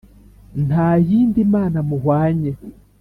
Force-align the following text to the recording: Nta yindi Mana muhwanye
Nta 0.65 0.89
yindi 1.07 1.39
Mana 1.53 1.79
muhwanye 1.87 2.51